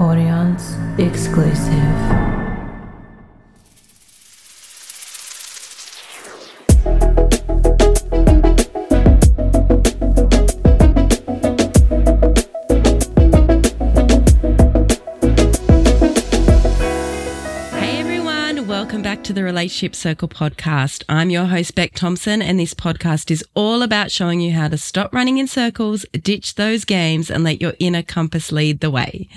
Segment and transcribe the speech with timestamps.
[0.00, 2.39] Audience exclusive.
[19.70, 21.04] Relationship Circle podcast.
[21.08, 24.76] I'm your host, Beck Thompson, and this podcast is all about showing you how to
[24.76, 29.28] stop running in circles, ditch those games, and let your inner compass lead the way.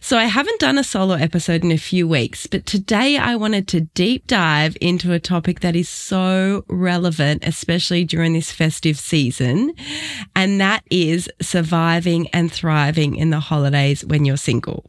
[0.00, 3.68] So I haven't done a solo episode in a few weeks, but today I wanted
[3.68, 9.74] to deep dive into a topic that is so relevant, especially during this festive season,
[10.34, 14.86] and that is surviving and thriving in the holidays when you're single.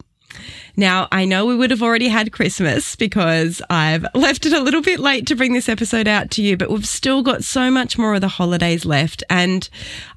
[0.79, 4.83] Now, I know we would have already had Christmas because I've left it a little
[4.83, 7.97] bit late to bring this episode out to you, but we've still got so much
[7.97, 9.23] more of the holidays left.
[9.27, 9.67] And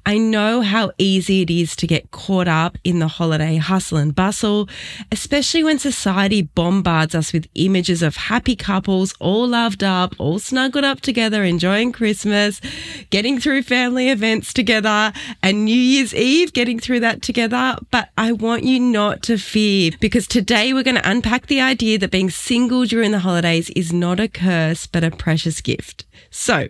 [0.05, 4.13] I know how easy it is to get caught up in the holiday hustle and
[4.13, 4.69] bustle,
[5.11, 10.85] especially when society bombards us with images of happy couples, all loved up, all snuggled
[10.85, 12.61] up together, enjoying Christmas,
[13.09, 17.77] getting through family events together, and New Year's Eve, getting through that together.
[17.89, 21.61] But I want you not to fear because today Today, we're going to unpack the
[21.61, 26.03] idea that being single during the holidays is not a curse, but a precious gift.
[26.29, 26.67] So,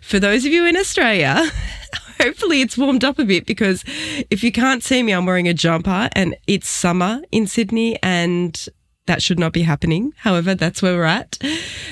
[0.00, 1.50] for those of you in Australia,
[2.22, 3.82] hopefully it's warmed up a bit because
[4.30, 8.68] if you can't see me, I'm wearing a jumper and it's summer in Sydney and
[9.08, 10.12] that should not be happening.
[10.18, 11.38] However, that's where we're at.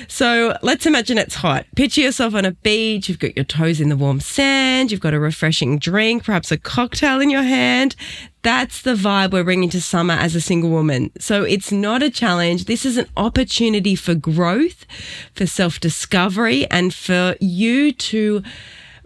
[0.07, 1.67] So let's imagine it's hot.
[1.75, 3.09] Picture yourself on a beach.
[3.09, 4.93] You've got your toes in the warm sand.
[4.93, 7.97] You've got a refreshing drink, perhaps a cocktail in your hand.
[8.43, 11.11] That's the vibe we're bringing to summer as a single woman.
[11.19, 12.67] So it's not a challenge.
[12.67, 14.87] This is an opportunity for growth,
[15.35, 18.43] for self discovery, and for you to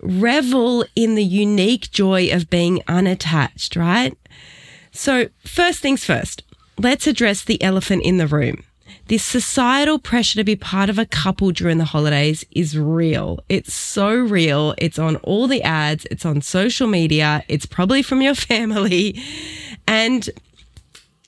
[0.02, 4.16] revel in the unique joy of being unattached, right?
[4.92, 6.42] So, first things first
[6.82, 8.64] let's address the elephant in the room.
[9.06, 13.40] This societal pressure to be part of a couple during the holidays is real.
[13.48, 14.74] It's so real.
[14.78, 16.06] It's on all the ads.
[16.10, 17.44] It's on social media.
[17.48, 19.20] It's probably from your family.
[19.86, 20.28] And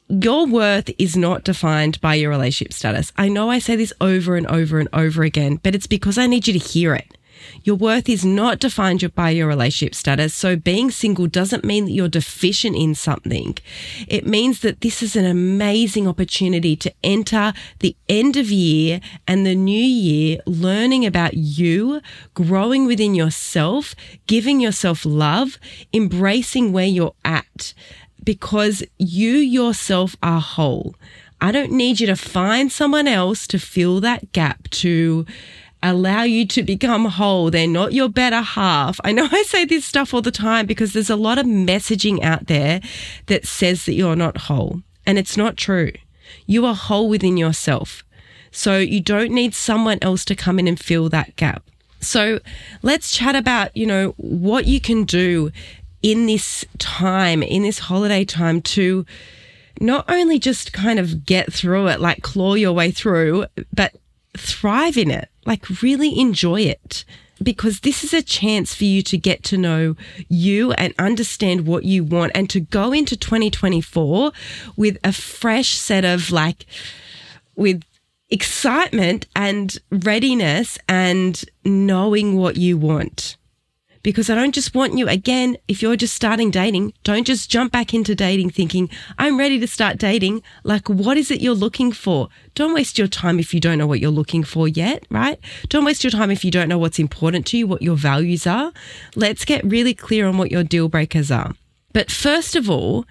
[0.09, 3.13] your worth is not defined by your relationship status.
[3.17, 6.27] I know I say this over and over and over again, but it's because I
[6.27, 7.17] need you to hear it.
[7.63, 10.35] Your worth is not defined by your relationship status.
[10.35, 13.57] So being single doesn't mean that you're deficient in something.
[14.09, 19.47] It means that this is an amazing opportunity to enter the end of year and
[19.47, 22.01] the new year learning about you,
[22.35, 23.95] growing within yourself,
[24.27, 25.59] giving yourself love,
[25.93, 27.75] embracing where you're at
[28.25, 30.95] because you yourself are whole.
[31.41, 35.27] I don't need you to find someone else to fill that gap to
[35.83, 37.51] allow you to become whole.
[37.51, 39.01] They're not your better half.
[39.05, 42.23] I know I say this stuff all the time because there's a lot of messaging
[42.23, 42.81] out there
[43.27, 45.93] that says that you're not whole, and it's not true.
[46.47, 48.05] You are whole within yourself.
[48.51, 51.65] So you don't need someone else to come in and fill that gap.
[52.01, 52.41] So
[52.83, 55.51] let's chat about, you know, what you can do
[56.03, 59.07] in this time, in this holiday time to
[59.81, 63.95] not only just kind of get through it, like claw your way through, but
[64.37, 67.05] thrive in it, like really enjoy it.
[67.43, 69.97] Because this is a chance for you to get to know
[70.29, 74.31] you and understand what you want and to go into 2024
[74.77, 76.67] with a fresh set of like,
[77.57, 77.83] with
[78.31, 83.37] excitement and readiness and knowing what you want
[84.03, 87.73] because I don't just want you, again, if you're just starting dating, don't just jump
[87.73, 90.43] back into dating thinking, I'm ready to start dating.
[90.65, 92.29] Like, what is it you're looking for?
[92.55, 95.39] Don't waste your time if you don't know what you're looking for yet, right?
[95.69, 98.47] Don't waste your time if you don't know what's important to you, what your values
[98.47, 98.73] are.
[99.15, 101.55] Let's get really clear on what your deal breakers are.
[101.93, 103.07] But first of all,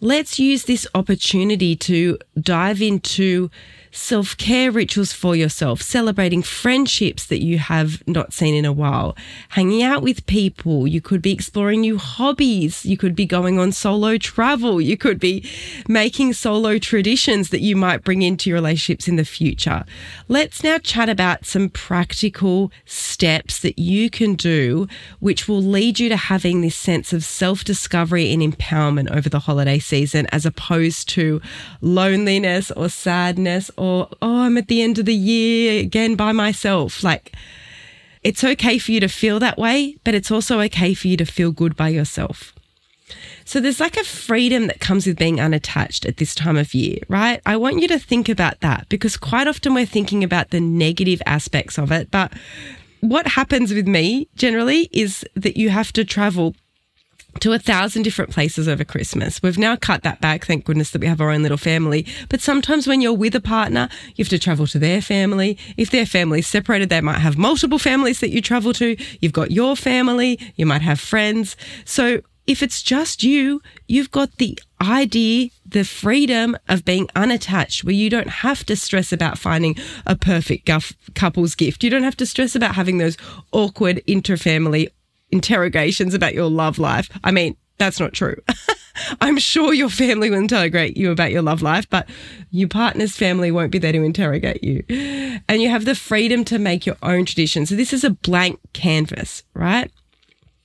[0.00, 3.50] let's use this opportunity to dive into
[3.94, 9.16] self care rituals for yourself, celebrating friendships that you have not seen in a while,
[9.50, 10.86] hanging out with people.
[10.86, 12.84] You could be exploring new hobbies.
[12.84, 14.80] You could be going on solo travel.
[14.80, 15.48] You could be
[15.88, 19.84] making solo traditions that you might bring into your relationships in the future.
[20.28, 24.88] Let's now chat about some practical steps that you can do,
[25.20, 29.38] which will lead you to having this sense of self discovery and empowerment over the
[29.38, 31.40] holiday season, as opposed to
[31.80, 37.02] loneliness or sadness or, oh, I'm at the end of the year again by myself.
[37.02, 37.34] Like,
[38.22, 41.26] it's okay for you to feel that way, but it's also okay for you to
[41.26, 42.54] feel good by yourself.
[43.44, 46.98] So there's like a freedom that comes with being unattached at this time of year,
[47.08, 47.42] right?
[47.44, 51.20] I want you to think about that because quite often we're thinking about the negative
[51.26, 52.10] aspects of it.
[52.10, 52.32] But
[53.00, 56.54] what happens with me generally is that you have to travel
[57.40, 59.42] to a thousand different places over Christmas.
[59.42, 60.46] We've now cut that back.
[60.46, 62.06] Thank goodness that we have our own little family.
[62.28, 65.58] But sometimes when you're with a partner, you have to travel to their family.
[65.76, 68.96] If their family's separated, they might have multiple families that you travel to.
[69.20, 70.38] You've got your family.
[70.56, 71.56] You might have friends.
[71.84, 77.94] So if it's just you, you've got the idea, the freedom of being unattached, where
[77.94, 79.76] you don't have to stress about finding
[80.06, 80.70] a perfect
[81.14, 81.82] couple's gift.
[81.82, 83.16] You don't have to stress about having those
[83.52, 84.90] awkward interfamily
[85.30, 87.08] interrogations about your love life.
[87.22, 88.36] I mean, that's not true.
[89.20, 92.08] I'm sure your family will interrogate you about your love life, but
[92.50, 94.84] your partner's family won't be there to interrogate you.
[95.48, 97.66] And you have the freedom to make your own tradition.
[97.66, 99.90] So this is a blank canvas, right?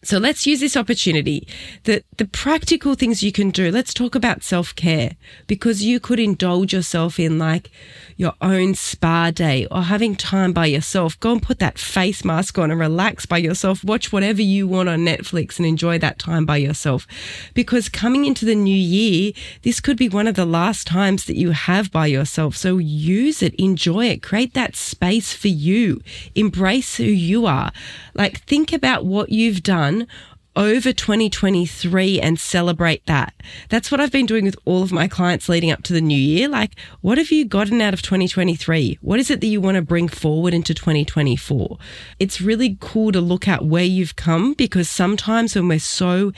[0.01, 1.47] So let's use this opportunity.
[1.83, 3.69] The, the practical things you can do.
[3.69, 7.69] Let's talk about self care because you could indulge yourself in like
[8.19, 11.17] your own spa day or having time by yourself.
[11.21, 13.81] Go and put that face mask on and relax by yourself.
[13.81, 17.07] Watch whatever you want on Netflix and enjoy that time by yourself.
[17.53, 19.31] Because coming into the new year,
[19.61, 22.57] this could be one of the last times that you have by yourself.
[22.57, 26.01] So use it, enjoy it, create that space for you,
[26.35, 27.71] embrace who you are.
[28.13, 30.07] Like think about what you've done
[30.55, 33.33] over 2023 and celebrate that.
[33.69, 36.17] That's what I've been doing with all of my clients leading up to the new
[36.17, 36.47] year.
[36.47, 38.99] Like, what have you gotten out of 2023?
[39.01, 41.77] What is it that you want to bring forward into 2024?
[42.19, 46.33] It's really cool to look at where you've come because sometimes when we're so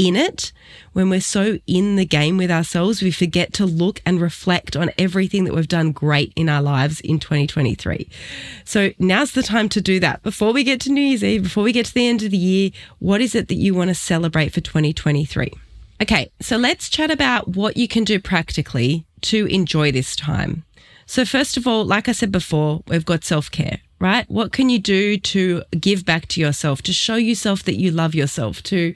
[0.00, 0.50] in it,
[0.94, 4.90] when we're so in the game with ourselves, we forget to look and reflect on
[4.96, 8.08] everything that we've done great in our lives in 2023.
[8.64, 10.22] So now's the time to do that.
[10.22, 12.38] Before we get to New Year's Eve, before we get to the end of the
[12.38, 15.52] year, what is it that you want to celebrate for 2023?
[16.00, 20.64] Okay, so let's chat about what you can do practically to enjoy this time.
[21.04, 24.28] So, first of all, like I said before, we've got self care, right?
[24.30, 28.14] What can you do to give back to yourself, to show yourself that you love
[28.14, 28.94] yourself to,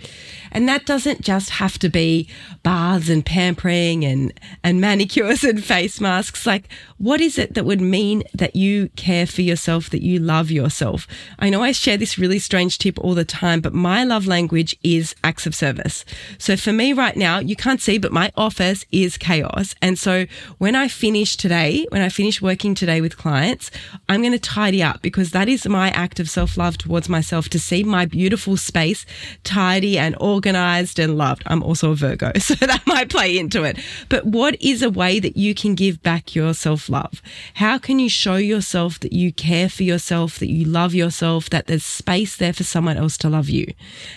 [0.50, 2.28] and that doesn't just have to be
[2.62, 6.46] baths and pampering and, and manicures and face masks.
[6.46, 10.50] Like, what is it that would mean that you care for yourself, that you love
[10.50, 11.06] yourself?
[11.38, 14.74] I know I share this really strange tip all the time, but my love language
[14.82, 16.06] is acts of service.
[16.38, 19.74] So for me right now, you can't see, but my office is chaos.
[19.82, 20.24] And so
[20.56, 23.70] when I finish today, when I finish working today with clients,
[24.08, 27.48] I'm going to tidy up because that is my act of self love towards myself
[27.50, 29.06] to see my beautiful space
[29.44, 31.42] tidy and organized and loved.
[31.46, 33.78] I'm also a Virgo, so that might play into it.
[34.08, 37.22] But what is a way that you can give back your self love?
[37.54, 41.66] How can you show yourself that you care for yourself, that you love yourself, that
[41.66, 43.72] there's space there for someone else to love you?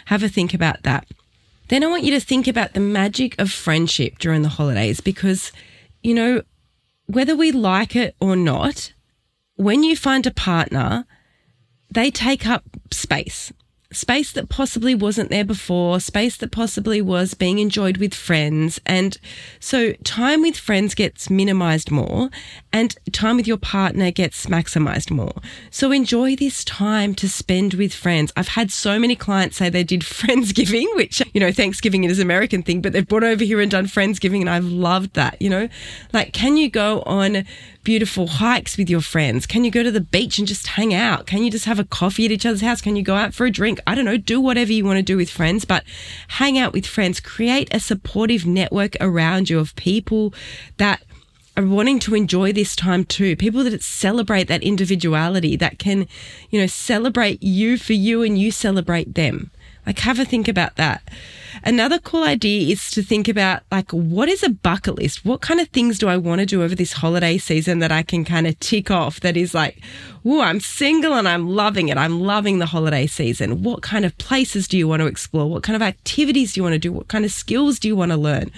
[0.05, 1.07] Have a think about that.
[1.69, 5.51] Then I want you to think about the magic of friendship during the holidays because,
[6.01, 6.41] you know,
[7.07, 8.93] whether we like it or not,
[9.57, 11.05] when you find a partner,
[11.91, 13.51] they take up space
[13.91, 18.81] space that possibly wasn't there before, space that possibly was being enjoyed with friends.
[18.85, 19.17] And
[19.59, 22.29] so time with friends gets minimized more
[22.73, 25.33] and time with your partner gets maximized more.
[25.71, 28.33] So enjoy this time to spend with friends.
[28.35, 32.23] I've had so many clients say they did Friendsgiving, which, you know, Thanksgiving is an
[32.23, 35.49] American thing, but they've brought over here and done Friendsgiving and I've loved that, you
[35.49, 35.69] know,
[36.11, 37.45] like, can you go on
[37.87, 39.45] beautiful hikes with your friends?
[39.45, 41.25] Can you go to the beach and just hang out?
[41.25, 42.81] Can you just have a coffee at each other's house?
[42.81, 43.79] Can you go out for a drink?
[43.87, 45.85] I don't know, do whatever you want to do with friends, but
[46.27, 47.21] hang out with friends.
[47.21, 50.33] Create a supportive network around you of people
[50.75, 51.01] that
[51.55, 53.37] are wanting to enjoy this time too.
[53.37, 56.09] People that celebrate that individuality, that can,
[56.49, 59.49] you know, celebrate you for you and you celebrate them.
[59.87, 61.01] Like, have a think about that.
[61.63, 65.23] Another cool idea is to think about like, what is a bucket list?
[65.23, 68.03] What kind of things do I want to do over this holiday season that I
[68.03, 69.81] can kind of tick off that is like,
[70.25, 71.97] oh, I'm single and I'm loving it.
[71.97, 73.63] I'm loving the holiday season.
[73.63, 75.49] What kind of places do you want to explore?
[75.49, 76.91] What kind of activities do you want to do?
[76.91, 78.51] What kind of skills do you want to learn?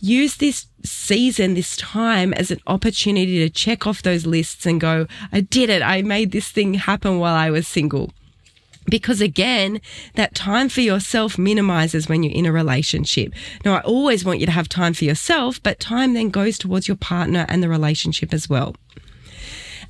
[0.00, 5.06] Use this season, this time as an opportunity to check off those lists and go,
[5.32, 5.80] I did it.
[5.80, 8.12] I made this thing happen while I was single.
[8.86, 9.80] Because again,
[10.14, 13.32] that time for yourself minimizes when you're in a relationship.
[13.64, 16.86] Now, I always want you to have time for yourself, but time then goes towards
[16.86, 18.76] your partner and the relationship as well.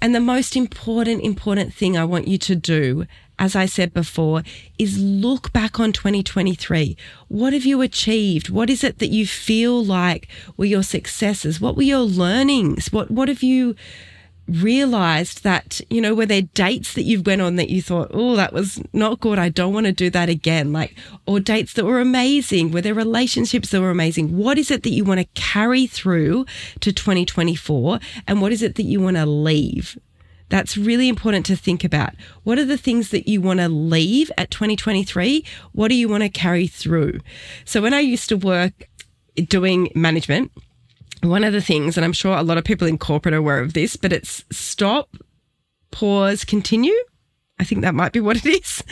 [0.00, 3.06] And the most important, important thing I want you to do,
[3.38, 4.42] as I said before,
[4.78, 6.96] is look back on 2023.
[7.28, 8.50] What have you achieved?
[8.50, 11.60] What is it that you feel like were your successes?
[11.60, 12.92] What were your learnings?
[12.92, 13.76] What, what have you
[14.48, 18.36] realized that, you know, were there dates that you went on that you thought, oh,
[18.36, 19.38] that was not good.
[19.38, 20.72] I don't want to do that again.
[20.72, 20.96] Like,
[21.26, 22.70] or dates that were amazing.
[22.70, 24.36] Were there relationships that were amazing?
[24.36, 26.46] What is it that you want to carry through
[26.80, 28.00] to 2024?
[28.26, 29.98] And what is it that you want to leave?
[30.50, 32.14] That's really important to think about.
[32.42, 35.44] What are the things that you want to leave at 2023?
[35.72, 37.20] What do you want to carry through?
[37.64, 38.88] So when I used to work
[39.48, 40.52] doing management,
[41.30, 43.60] one of the things, and I'm sure a lot of people in corporate are aware
[43.60, 45.16] of this, but it's stop,
[45.90, 46.94] pause, continue.
[47.56, 48.82] I think that might be what it is.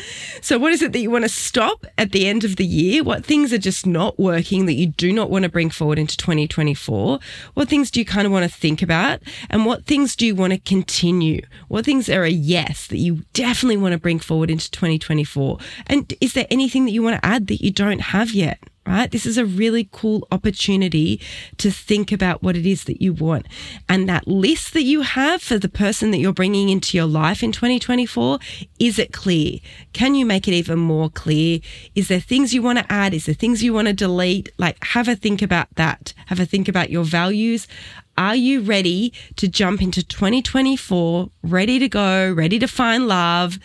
[0.41, 3.03] So, what is it that you want to stop at the end of the year?
[3.03, 6.17] What things are just not working that you do not want to bring forward into
[6.17, 7.19] 2024?
[7.55, 9.21] What things do you kind of want to think about?
[9.51, 11.43] And what things do you want to continue?
[11.67, 15.59] What things are a yes that you definitely want to bring forward into 2024?
[15.89, 18.61] And is there anything that you want to add that you don't have yet?
[18.87, 19.11] Right?
[19.11, 21.21] This is a really cool opportunity
[21.59, 23.47] to think about what it is that you want.
[23.89, 27.43] And that list that you have for the person that you're bringing into your life
[27.43, 28.39] in 2024,
[28.79, 29.59] is it clear?
[29.93, 31.61] Can you make it even more clear?
[31.95, 33.15] Is there things you want to add?
[33.15, 34.51] Is there things you want to delete?
[34.59, 36.13] Like, have a think about that.
[36.27, 37.69] Have a think about your values.
[38.19, 43.59] Are you ready to jump into 2024, ready to go, ready to find love?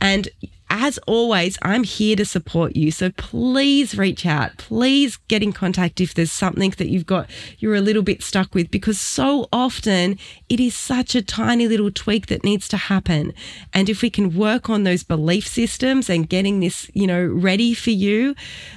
[0.00, 0.28] And
[0.70, 2.90] as always, I'm here to support you.
[2.92, 4.56] So please reach out.
[4.56, 8.54] Please get in contact if there's something that you've got, you're a little bit stuck
[8.54, 13.34] with, because so often it is such a tiny little tweak that needs to happen.
[13.74, 17.74] And if we can work on those belief systems and getting this, you know, ready
[17.74, 18.34] for you,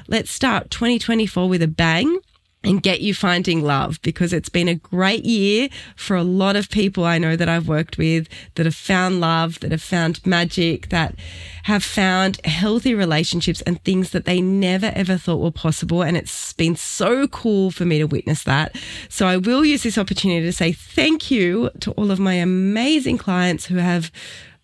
[0.07, 2.19] let's start 2024 with a bang
[2.63, 6.69] and get you finding love because it's been a great year for a lot of
[6.69, 10.89] people I know that I've worked with that have found love, that have found magic,
[10.89, 11.15] that
[11.63, 16.01] have found healthy relationships and things that they never ever thought were possible.
[16.01, 18.75] And it's been so cool for me to witness that.
[19.09, 23.17] So I will use this opportunity to say thank you to all of my amazing
[23.17, 24.11] clients who have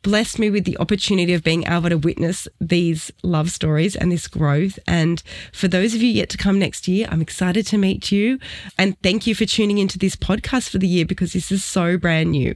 [0.01, 4.27] blessed me with the opportunity of being able to witness these love stories and this
[4.27, 4.79] growth.
[4.87, 8.39] And for those of you yet to come next year, I'm excited to meet you.
[8.77, 11.97] And thank you for tuning into this podcast for the year because this is so
[11.97, 12.55] brand new.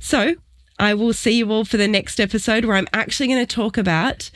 [0.00, 0.34] So
[0.78, 3.78] I will see you all for the next episode where I'm actually going to talk
[3.78, 4.30] about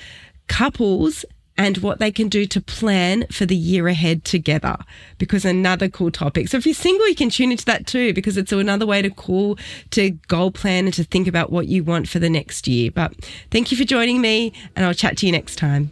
[0.46, 1.24] couples
[1.58, 4.76] and what they can do to plan for the year ahead together
[5.18, 6.48] because another cool topic.
[6.48, 9.10] So if you're single, you can tune into that too because it's another way to
[9.10, 9.58] cool
[9.90, 12.92] to goal plan and to think about what you want for the next year.
[12.92, 13.12] But
[13.50, 15.90] thank you for joining me and I'll chat to you next time.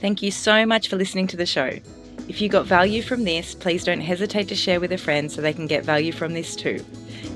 [0.00, 1.78] Thank you so much for listening to the show.
[2.28, 5.40] If you got value from this, please don't hesitate to share with a friend so
[5.40, 6.84] they can get value from this too.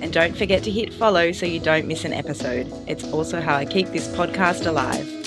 [0.01, 2.73] And don't forget to hit follow so you don't miss an episode.
[2.87, 5.18] It's also how I keep this podcast alive.